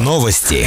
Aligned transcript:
Новости. 0.00 0.66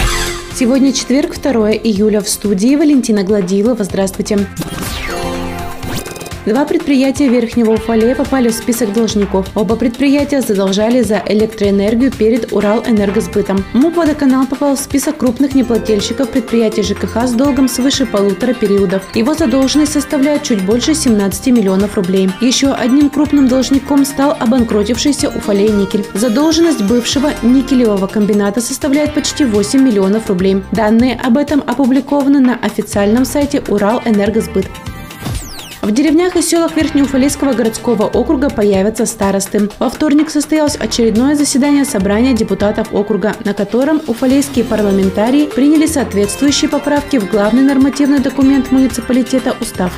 Сегодня 0.58 0.94
четверг, 0.94 1.36
2 1.42 1.72
июля. 1.74 2.22
В 2.22 2.30
студии 2.30 2.76
Валентина 2.78 3.24
Гладилова. 3.24 3.84
Здравствуйте. 3.84 4.48
Два 6.46 6.64
предприятия 6.64 7.28
Верхнего 7.28 7.72
Уфалея 7.72 8.14
попали 8.14 8.50
в 8.50 8.54
список 8.54 8.94
должников. 8.94 9.48
Оба 9.56 9.76
предприятия 9.76 10.42
задолжали 10.42 11.02
за 11.02 11.24
электроэнергию 11.26 12.12
перед 12.12 12.54
Уралэнергосбытом. 12.54 13.66
МУП 13.74 13.98
«Водоканал» 13.98 14.46
попал 14.46 14.76
в 14.76 14.80
список 14.80 15.18
крупных 15.18 15.56
неплательщиков 15.56 16.30
предприятий 16.30 16.84
ЖКХ 16.84 17.26
с 17.26 17.32
долгом 17.32 17.68
свыше 17.68 18.06
полутора 18.06 18.54
периодов. 18.54 19.02
Его 19.16 19.34
задолженность 19.34 19.94
составляет 19.94 20.44
чуть 20.44 20.64
больше 20.64 20.94
17 20.94 21.48
миллионов 21.48 21.96
рублей. 21.96 22.30
Еще 22.42 22.72
одним 22.72 23.10
крупным 23.10 23.48
должником 23.48 24.06
стал 24.06 24.38
обанкротившийся 24.40 25.30
Уфалей 25.30 25.70
Никель. 25.70 26.06
Задолженность 26.14 26.84
бывшего 26.84 27.32
никелевого 27.42 28.06
комбината 28.06 28.62
составляет 28.62 29.16
почти 29.16 29.46
8 29.46 29.82
миллионов 29.82 30.28
рублей. 30.30 30.62
Данные 30.72 31.20
об 31.24 31.38
этом 31.38 31.64
опубликованы 31.66 32.40
на 32.40 32.56
официальном 32.56 33.26
сайте 33.26 33.64
Уралэнергосбыт. 33.68 34.68
В 35.86 35.92
деревнях 35.92 36.36
и 36.36 36.42
селах 36.42 36.76
Верхнеуфалейского 36.76 37.54
городского 37.54 38.06
округа 38.08 38.50
появятся 38.50 39.06
старосты. 39.06 39.70
Во 39.78 39.92
вторник 39.92 40.32
состоялось 40.32 40.76
очередное 40.76 41.36
заседание 41.36 41.86
собрания 41.86 42.34
депутатов 42.34 42.92
округа, 42.92 43.36
на 43.46 43.54
котором 43.54 44.02
уфалейские 44.08 44.66
парламентарии 44.66 45.46
приняли 45.46 45.86
соответствующие 45.86 46.72
поправки 46.72 47.18
в 47.18 47.30
главный 47.30 47.62
нормативный 47.62 48.18
документ 48.18 48.72
муниципалитета– 48.72 49.56
устав. 49.62 49.94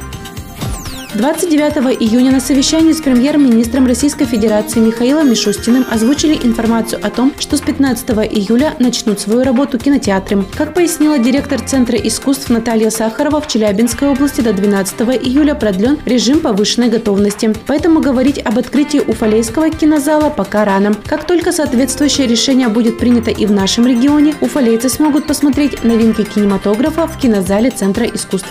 29 1.18 2.00
июня 2.00 2.32
на 2.32 2.40
совещании 2.40 2.94
с 2.94 3.02
премьер-министром 3.02 3.88
Российской 3.88 4.26
Федерации 4.26 4.80
Михаилом 4.80 5.32
Мишустиным 5.32 5.84
озвучили 5.90 6.36
информацию 6.36 7.04
о 7.04 7.10
том, 7.10 7.34
что 7.40 7.58
с 7.58 7.62
15 7.62 8.10
июля 8.32 8.76
начнут 8.78 9.20
свою 9.20 9.44
работу 9.44 9.80
кинотеатры. 9.80 10.46
Как 10.56 10.76
пояснила 10.76 11.18
директор 11.18 11.60
Центра 11.60 11.98
искусств 11.98 12.52
Наталья 12.52 12.92
Сахарова, 12.92 13.42
в 13.42 13.48
Челябинской 13.48 14.10
области 14.10 14.42
до 14.42 14.54
12 14.54 15.02
июля 15.26 15.56
продлен 15.56 15.98
режим 16.06 16.40
повышенной 16.40 16.90
готовности. 16.90 17.52
Поэтому 17.66 18.00
говорить 18.00 18.38
об 18.38 18.60
открытии 18.60 19.00
Уфалейского 19.00 19.72
кинозала 19.72 20.30
пока 20.30 20.66
рано. 20.66 20.94
Как 21.08 21.26
только 21.26 21.52
соответствующее 21.52 22.28
решение 22.28 22.68
будет 22.68 23.00
принято 23.00 23.32
и 23.32 23.48
в 23.48 23.52
нашем 23.52 23.88
регионе, 23.88 24.36
уфалейцы 24.40 24.88
смогут 24.88 25.26
посмотреть 25.26 25.84
новинки 25.84 26.24
кинематографа 26.24 27.08
в 27.08 27.18
кинозале 27.18 27.72
Центра 27.72 28.06
искусств. 28.06 28.48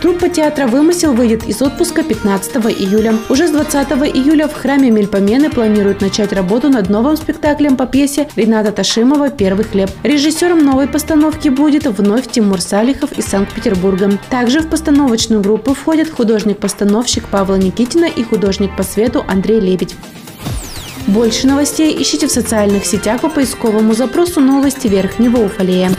Труппа 0.00 0.28
театра 0.28 0.68
«Вымысел» 0.68 1.12
выйдет 1.12 1.44
из 1.48 1.60
отпуска 1.60 2.04
15 2.04 2.56
июля. 2.66 3.14
Уже 3.28 3.48
с 3.48 3.50
20 3.50 3.88
июля 4.14 4.46
в 4.46 4.54
храме 4.54 4.92
Мельпомены 4.92 5.50
планируют 5.50 6.00
начать 6.00 6.32
работу 6.32 6.68
над 6.68 6.88
новым 6.88 7.16
спектаклем 7.16 7.76
по 7.76 7.84
пьесе 7.84 8.28
Рената 8.36 8.70
Ташимова 8.70 9.30
«Первый 9.30 9.64
хлеб». 9.64 9.90
Режиссером 10.04 10.64
новой 10.64 10.86
постановки 10.86 11.48
будет 11.48 11.86
вновь 11.86 12.30
Тимур 12.30 12.60
Салихов 12.60 13.10
из 13.18 13.24
Санкт-Петербурга. 13.24 14.12
Также 14.30 14.60
в 14.60 14.68
постановочную 14.68 15.42
группу 15.42 15.74
входят 15.74 16.08
художник-постановщик 16.08 17.26
Павла 17.26 17.56
Никитина 17.56 18.04
и 18.04 18.22
художник 18.22 18.76
по 18.76 18.84
свету 18.84 19.24
Андрей 19.26 19.58
Лебедь. 19.58 19.96
Больше 21.08 21.48
новостей 21.48 22.00
ищите 22.00 22.28
в 22.28 22.30
социальных 22.30 22.84
сетях 22.84 23.20
по 23.22 23.28
поисковому 23.28 23.94
запросу 23.94 24.40
«Новости 24.40 24.86
Верхнего 24.86 25.38
Уфалея». 25.38 25.90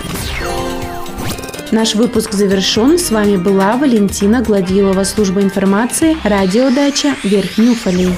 Наш 1.72 1.94
выпуск 1.94 2.34
завершен. 2.34 2.98
С 2.98 3.12
вами 3.12 3.38
была 3.38 3.78
Валентина 3.78 4.42
Гладилова, 4.42 5.04
служба 5.04 5.42
информации, 5.42 6.18
радиодача 6.24 7.16
Верхний 7.24 7.70
Уфалей. 7.70 8.10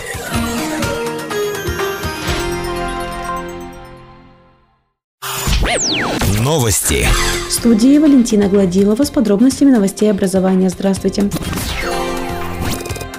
Новости. 6.40 7.06
В 7.50 7.52
студии 7.52 7.98
Валентина 7.98 8.48
Гладилова 8.48 9.04
с 9.04 9.10
подробностями 9.10 9.72
новостей 9.72 10.10
образования. 10.10 10.70
Здравствуйте. 10.70 11.30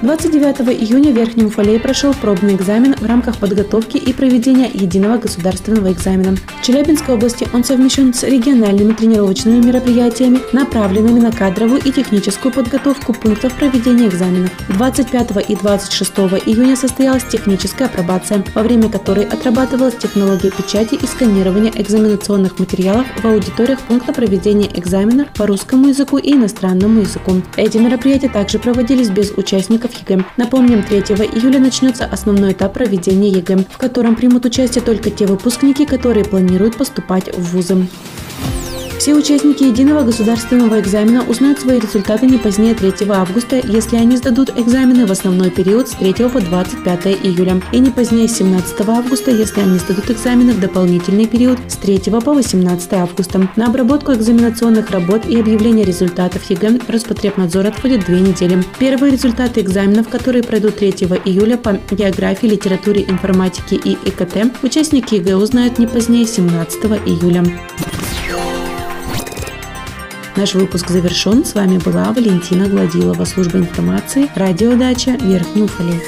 29 0.03 0.83
июня 0.83 1.13
в 1.13 1.17
Верхнем 1.17 1.47
Уфалее 1.47 1.79
прошел 1.79 2.13
пробный 2.13 2.57
экзамен 2.57 2.95
в 2.95 3.07
рамках 3.07 3.37
подготовки 3.37 3.99
и 3.99 4.13
проведения 4.13 4.69
единого 4.69 5.19
государственного 5.19 5.93
экзамена. 5.93 6.37
В 6.61 6.67
Челябинской 6.67 7.15
области 7.15 7.47
он 7.53 7.63
совмещен 7.63 8.13
с 8.13 8.25
региональными 8.25 8.95
тренировочными 8.95 9.65
мероприятиями, 9.65 10.41
направленными 10.53 11.21
на 11.21 11.31
кадровую 11.31 11.81
и 11.85 11.93
техническую 11.93 12.53
подготовку 12.53 13.13
пунктов 13.13 13.55
проведения 13.55 14.09
экзаменов. 14.09 14.51
25 14.71 15.49
и 15.49 15.55
26 15.55 16.13
июня 16.47 16.75
состоялась 16.75 17.25
техническая 17.31 17.87
апробация, 17.87 18.45
во 18.57 18.65
время 18.65 18.91
которой 18.91 19.25
отрабатывалась 19.25 19.95
технология 19.95 20.51
печати 20.51 20.97
и 20.97 21.07
сканирования 21.07 21.71
экзаменационных 21.77 22.59
материалов 22.59 23.07
в 23.23 23.25
аудиториях 23.25 23.81
пункта 23.83 24.13
проведения 24.13 24.69
экзамена 24.75 25.29
по 25.37 25.47
русскому 25.47 25.87
языку 25.87 26.19
и 26.19 26.33
иностранному 26.33 27.03
языку. 27.03 27.41
Эти 27.57 27.79
мероприятия 27.79 28.29
также 28.29 28.59
проводились 28.59 29.09
без 29.09 29.31
участников 29.31 29.92
ЕГЭ. 29.93 30.25
Напомним, 30.37 30.83
3 30.83 30.99
июля 30.99 31.61
начнется 31.61 32.05
основной 32.05 32.53
этап 32.53 32.75
проведения 32.75 33.29
ЕГЭ, 33.29 33.65
в 33.71 33.79
котором 33.79 34.17
примут 34.17 34.45
участие 34.45 34.83
только 34.83 35.11
те 35.11 35.27
выпускники, 35.27 35.87
которые 35.87 36.25
планируют 36.25 36.77
поступать 36.77 37.35
в 37.37 37.53
вузы. 37.53 37.87
Все 39.03 39.17
участники 39.17 39.65
единого 39.65 40.05
государственного 40.05 40.79
экзамена 40.79 41.25
узнают 41.25 41.59
свои 41.59 41.81
результаты 41.81 42.25
не 42.27 42.39
позднее 42.39 42.73
3 42.73 43.09
августа, 43.09 43.57
если 43.57 43.97
они 43.97 44.17
сдадут 44.17 44.57
экзамены 44.57 45.07
в 45.07 45.11
основной 45.11 45.51
период 45.51 45.89
с 45.89 45.95
3 45.95 46.13
по 46.29 46.41
25 46.41 47.07
июля, 47.25 47.61
и 47.73 47.81
не 47.81 47.91
позднее 47.91 48.29
17 48.29 48.81
августа, 48.89 49.33
если 49.33 49.61
они 49.61 49.81
сдадут 49.81 50.09
экзамены 50.09 50.53
в 50.53 50.61
дополнительный 50.61 51.27
период 51.27 51.59
с 51.67 51.79
3 51.79 51.99
по 52.25 52.33
18 52.33 52.93
августа. 52.93 53.49
На 53.57 53.67
обработку 53.67 54.13
экзаменационных 54.13 54.91
работ 54.91 55.27
и 55.27 55.41
объявление 55.41 55.85
результатов 55.85 56.49
ЕГЭ 56.49 56.79
Роспотребнадзор 56.87 57.67
отводит 57.67 58.07
две 58.07 58.21
недели. 58.21 58.63
Первые 58.79 59.11
результаты 59.11 59.63
экзаменов, 59.63 60.11
которые 60.11 60.45
пройдут 60.45 60.77
3 60.77 60.91
июля 61.25 61.57
по 61.57 61.77
географии, 61.91 62.47
литературе, 62.47 63.03
информатике 63.03 63.75
и 63.75 63.99
ИКТ, 64.05 64.63
участники 64.63 65.17
ЕГЭ 65.17 65.35
узнают 65.35 65.81
не 65.81 65.89
позднее 65.89 66.25
17 66.25 66.85
июля. 67.05 67.43
Наш 70.35 70.55
выпуск 70.55 70.89
завершен. 70.89 71.45
С 71.45 71.55
вами 71.55 71.77
была 71.77 72.11
Валентина 72.11 72.67
Гладилова, 72.67 73.25
служба 73.27 73.59
информации, 73.59 74.31
Радио 74.35 74.73
Дача 74.73 75.11
Верхний 75.21 75.63
Уфалей. 75.63 76.01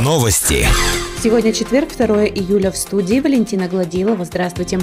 Новости. 0.00 0.66
Сегодня 1.22 1.52
четверг, 1.52 1.90
2 1.94 2.24
июля 2.28 2.70
в 2.70 2.78
студии 2.78 3.20
Валентина 3.20 3.68
Гладилова. 3.68 4.24
Здравствуйте. 4.24 4.80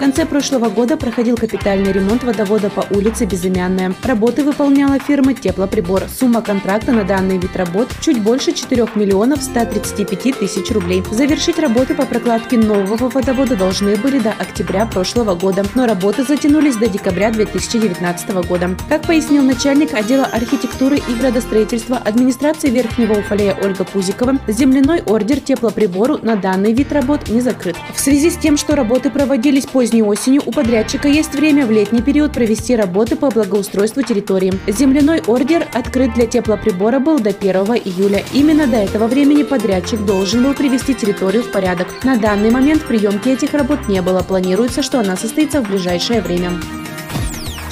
Конце 0.00 0.24
прошлого 0.24 0.70
года 0.70 0.96
проходил 0.96 1.36
капитальный 1.36 1.92
ремонт 1.92 2.24
водовода 2.24 2.70
по 2.70 2.86
улице 2.90 3.26
Безымянная. 3.26 3.92
Работы 4.02 4.42
выполняла 4.42 4.98
фирма 4.98 5.34
«Теплоприбор». 5.34 6.04
Сумма 6.08 6.40
контракта 6.40 6.92
на 6.92 7.04
данный 7.04 7.36
вид 7.36 7.54
работ 7.54 7.90
чуть 8.00 8.22
больше 8.22 8.52
4 8.52 8.88
миллионов 8.94 9.42
135 9.42 10.38
тысяч 10.38 10.70
рублей. 10.70 11.02
Завершить 11.10 11.58
работы 11.58 11.94
по 11.94 12.06
прокладке 12.06 12.56
нового 12.56 13.10
водовода 13.10 13.56
должны 13.56 13.94
были 13.96 14.20
до 14.20 14.30
октября 14.30 14.86
прошлого 14.86 15.34
года, 15.34 15.66
но 15.74 15.84
работы 15.84 16.24
затянулись 16.24 16.76
до 16.76 16.88
декабря 16.88 17.30
2019 17.30 18.30
года. 18.48 18.70
Как 18.88 19.02
пояснил 19.02 19.42
начальник 19.42 19.92
отдела 19.92 20.24
архитектуры 20.24 20.96
и 20.96 21.14
градостроительства 21.20 21.98
администрации 21.98 22.70
Верхнего 22.70 23.18
Уфалея 23.18 23.54
Ольга 23.62 23.84
Пузикова, 23.84 24.38
земляной 24.48 25.02
ордер 25.02 25.40
теплоприбору 25.40 26.18
на 26.22 26.36
данный 26.36 26.72
вид 26.72 26.90
работ 26.90 27.28
не 27.28 27.42
закрыт. 27.42 27.76
В 27.94 28.00
связи 28.00 28.30
с 28.30 28.38
тем, 28.38 28.56
что 28.56 28.74
работы 28.74 29.10
проводились 29.10 29.66
позднее 29.66 29.89
поздней 29.90 30.02
осенью 30.04 30.42
у 30.46 30.52
подрядчика 30.52 31.08
есть 31.08 31.34
время 31.34 31.66
в 31.66 31.70
летний 31.72 32.00
период 32.00 32.32
провести 32.32 32.76
работы 32.76 33.16
по 33.16 33.28
благоустройству 33.28 34.02
территории. 34.02 34.52
Земляной 34.68 35.20
ордер 35.26 35.66
открыт 35.72 36.14
для 36.14 36.26
теплоприбора 36.26 37.00
был 37.00 37.18
до 37.18 37.30
1 37.30 37.54
июля. 37.84 38.22
Именно 38.32 38.68
до 38.68 38.76
этого 38.76 39.08
времени 39.08 39.42
подрядчик 39.42 39.98
должен 40.04 40.44
был 40.44 40.54
привести 40.54 40.94
территорию 40.94 41.42
в 41.42 41.50
порядок. 41.50 41.88
На 42.04 42.16
данный 42.16 42.50
момент 42.50 42.86
приемки 42.86 43.30
этих 43.30 43.52
работ 43.52 43.88
не 43.88 44.00
было. 44.00 44.20
Планируется, 44.20 44.84
что 44.84 45.00
она 45.00 45.16
состоится 45.16 45.60
в 45.60 45.68
ближайшее 45.68 46.20
время. 46.20 46.52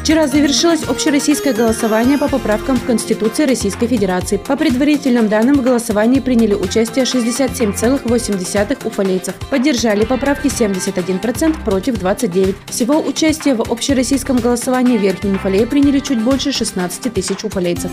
Вчера 0.08 0.26
завершилось 0.26 0.84
общероссийское 0.84 1.52
голосование 1.52 2.16
по 2.16 2.28
поправкам 2.28 2.76
в 2.76 2.87
Конституции 2.87 3.44
Российской 3.44 3.87
Федерации. 3.87 4.38
По 4.38 4.56
предварительным 4.56 5.28
данным, 5.28 5.56
в 5.56 5.62
голосовании 5.62 6.20
приняли 6.20 6.55
участие 6.55 7.05
67,8 7.05 8.87
уфалейцев. 8.87 9.34
Поддержали 9.50 10.06
поправки 10.06 10.46
71%, 10.46 11.62
против 11.62 11.96
29%. 11.96 12.55
Всего 12.69 12.99
участие 13.00 13.55
в 13.55 13.70
общероссийском 13.70 14.38
голосовании 14.38 14.96
в 14.96 15.02
Верхнем 15.02 15.34
Уфалее 15.34 15.66
приняли 15.66 15.99
чуть 15.99 16.22
больше 16.22 16.52
16 16.52 17.12
тысяч 17.12 17.44
уфалейцев. 17.44 17.90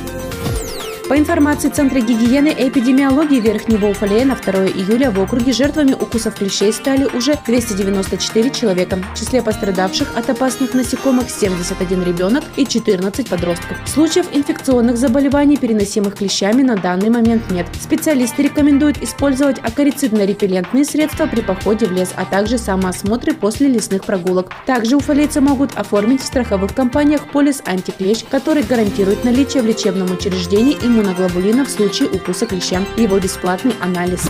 По 1.08 1.16
информации 1.16 1.70
Центра 1.70 2.00
гигиены 2.00 2.48
и 2.48 2.68
эпидемиологии 2.68 3.40
Верхнего 3.40 3.86
Уфалея 3.86 4.26
на 4.26 4.36
2 4.36 4.66
июля 4.70 5.12
в 5.12 5.20
округе 5.22 5.54
жертвами 5.54 5.94
укусов 5.94 6.34
клещей 6.34 6.74
стали 6.74 7.06
уже 7.06 7.38
294 7.46 8.50
человека. 8.50 8.98
В 9.14 9.20
числе 9.20 9.44
пострадавших 9.44 10.18
от 10.18 10.28
опасных 10.32 10.74
насекомых 10.74 11.30
71 11.30 12.04
ребенок 12.04 12.44
и 12.56 12.66
14 12.66 13.30
подростков. 13.30 13.78
Случаев 13.86 14.26
инфекционных 14.32 14.98
заболеваний, 14.98 15.58
переносимых 15.58 16.16
клещами, 16.16 16.64
на 16.64 16.76
данный 16.76 17.12
момент 17.12 17.52
нет. 17.52 17.68
Специалисты 17.80 18.42
рекомендуют 18.42 18.98
использовать 19.04 19.60
акарицидно-репеллентные 19.60 20.86
средства 20.86 21.28
при 21.28 21.42
походе 21.42 21.86
в 21.86 21.92
лес, 21.92 22.14
а 22.16 22.26
также 22.26 22.58
самоосмотры 22.58 23.36
после 23.36 23.68
лесных 23.68 24.06
прогулок. 24.06 24.50
Также 24.66 24.96
уфалейцы 24.96 25.40
могут 25.40 25.76
оформить 25.76 26.24
в 26.24 26.26
страховых 26.26 26.74
компаниях 26.74 27.32
полис 27.32 27.62
антиклещ, 27.64 28.24
который 28.28 28.64
гарантирует 28.64 29.24
наличие 29.24 29.62
в 29.62 29.68
лечебном 29.68 30.12
учреждении 30.12 30.76
иммуноглобулина 30.96 31.66
в 31.66 31.70
случае 31.70 32.10
укуса 32.10 32.46
клеща. 32.46 32.86
Его 32.96 33.20
бесплатный 33.20 33.74
анализ. 33.82 34.22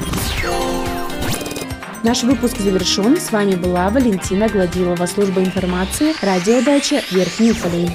Наш 2.04 2.24
выпуск 2.24 2.58
завершен. 2.58 3.20
С 3.20 3.32
вами 3.32 3.56
была 3.56 3.90
Валентина 3.90 4.48
Гладилова, 4.48 5.06
служба 5.06 5.42
информации, 5.42 6.14
радиодача 6.22 7.02
Верхний 7.12 7.52
Уфалей. 7.52 7.90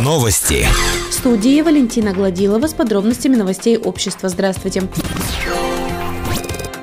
Новости. 0.00 0.66
В 1.10 1.12
студии 1.12 1.60
Валентина 1.62 2.12
Гладилова 2.12 2.66
с 2.66 2.74
подробностями 2.74 3.36
новостей 3.36 3.76
общества. 3.76 4.28
Здравствуйте. 4.28 4.82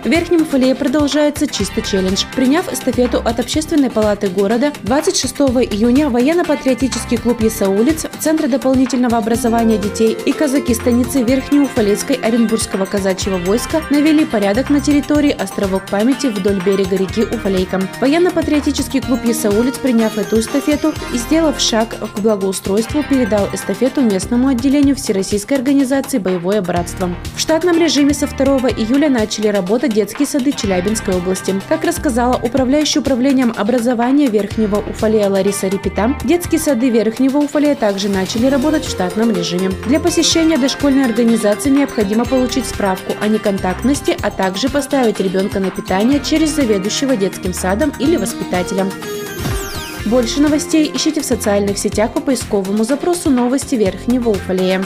В 0.07 0.09
Верхнем 0.09 0.44
Уфалее 0.44 0.74
продолжается 0.74 1.48
«Чисто 1.48 1.81
челлендж». 1.81 2.24
Приняв 2.33 2.71
эстафету 2.71 3.18
от 3.18 3.42
Общественной 3.42 3.89
палаты 3.89 4.30
города, 4.30 4.71
26 4.83 5.36
июня 5.69 6.09
военно-патриотический 6.09 7.18
клуб 7.18 7.42
«Ясаулиц», 7.42 8.06
Центр 8.18 8.48
дополнительного 8.48 9.18
образования 9.18 9.77
детей 9.77 10.18
и 10.25 10.31
казаки 10.31 10.74
станицы 10.74 11.24
Верхнеуфалейской 11.24 12.15
Оренбургского 12.15 12.86
казачьего 12.86 13.38
войска 13.38 13.81
навели 13.89 14.24
порядок 14.24 14.69
на 14.69 14.80
территории 14.80 15.31
островок 15.31 15.86
памяти 15.88 16.27
вдоль 16.27 16.62
берега 16.65 16.95
реки 16.95 17.24
Уфалейка. 17.24 17.81
Военно-патриотический 18.00 19.01
клуб 19.01 19.25
«Ясаулиц», 19.25 19.77
приняв 19.77 20.18
эту 20.18 20.39
эстафету 20.39 20.94
и 21.13 21.18
сделав 21.18 21.59
шаг 21.59 21.98
к 22.15 22.19
благоустройству, 22.19 23.04
передал 23.04 23.50
эстафету 23.51 24.00
местному 24.00 24.48
отделению 24.48 24.95
Всероссийской 24.95 25.57
организации 25.57 26.18
«Боевое 26.18 26.62
братство». 26.62 27.13
В 27.36 27.42
штатном 27.42 27.77
режиме 27.77 28.13
со 28.13 28.25
2 28.25 28.69
июля 28.69 29.09
начали 29.09 29.50
работать 29.50 29.96
детские 29.97 30.27
сады 30.27 30.51
Челябинской 30.51 31.15
области. 31.15 31.59
Как 31.67 31.83
рассказала 31.83 32.35
управляющая 32.35 33.01
управлением 33.01 33.51
образования 33.57 34.27
Верхнего 34.27 34.75
Уфалея 34.75 35.27
Лариса 35.27 35.67
Репита, 35.69 36.15
детские 36.23 36.59
сады 36.59 36.91
Верхнего 36.91 37.39
Уфалея 37.39 37.73
также 37.73 38.07
начали 38.07 38.45
работать 38.45 38.85
в 38.85 38.91
штатном 38.91 39.31
режиме. 39.31 39.71
Для 39.88 39.99
посещения 39.99 40.59
дошкольной 40.59 41.05
организации 41.05 41.71
необходимо 41.71 42.25
получить 42.25 42.67
справку 42.67 43.13
о 43.19 43.27
неконтактности, 43.27 44.15
а 44.21 44.29
также 44.29 44.69
поставить 44.69 45.19
ребенка 45.19 45.59
на 45.59 45.71
питание 45.71 46.21
через 46.23 46.51
заведующего 46.51 47.17
детским 47.17 47.51
садом 47.51 47.91
или 47.97 48.17
воспитателя. 48.17 48.85
Больше 50.05 50.41
новостей 50.41 50.91
ищите 50.94 51.21
в 51.21 51.25
социальных 51.25 51.79
сетях 51.79 52.13
по 52.13 52.19
поисковому 52.21 52.83
запросу 52.83 53.31
«Новости 53.31 53.73
Верхнего 53.73 54.29
Уфалея». 54.29 54.85